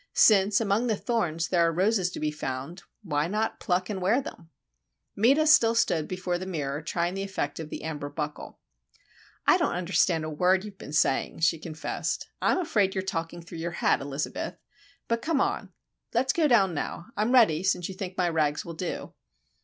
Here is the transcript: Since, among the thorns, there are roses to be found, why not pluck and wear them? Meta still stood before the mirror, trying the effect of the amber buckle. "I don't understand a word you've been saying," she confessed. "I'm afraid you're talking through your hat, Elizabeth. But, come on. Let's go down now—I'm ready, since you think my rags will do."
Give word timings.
Since, 0.15 0.59
among 0.59 0.87
the 0.87 0.95
thorns, 0.95 1.49
there 1.49 1.61
are 1.61 1.71
roses 1.71 2.09
to 2.13 2.19
be 2.19 2.31
found, 2.31 2.81
why 3.03 3.27
not 3.27 3.59
pluck 3.59 3.87
and 3.87 4.01
wear 4.01 4.19
them? 4.19 4.49
Meta 5.15 5.45
still 5.45 5.75
stood 5.75 6.07
before 6.07 6.39
the 6.39 6.47
mirror, 6.47 6.81
trying 6.81 7.13
the 7.13 7.21
effect 7.21 7.59
of 7.59 7.69
the 7.69 7.83
amber 7.83 8.09
buckle. 8.09 8.57
"I 9.45 9.57
don't 9.59 9.75
understand 9.75 10.23
a 10.23 10.29
word 10.31 10.65
you've 10.65 10.79
been 10.79 10.91
saying," 10.91 11.41
she 11.41 11.59
confessed. 11.59 12.29
"I'm 12.41 12.57
afraid 12.57 12.95
you're 12.95 13.03
talking 13.03 13.43
through 13.43 13.59
your 13.59 13.73
hat, 13.77 14.01
Elizabeth. 14.01 14.55
But, 15.07 15.21
come 15.21 15.39
on. 15.39 15.71
Let's 16.15 16.33
go 16.33 16.47
down 16.47 16.73
now—I'm 16.73 17.31
ready, 17.31 17.61
since 17.61 17.87
you 17.87 17.93
think 17.93 18.17
my 18.17 18.27
rags 18.27 18.65
will 18.65 18.73
do." 18.73 19.13